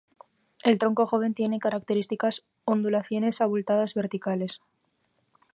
[0.63, 4.59] El tronco joven tiene características ondulaciones abultadas verticales.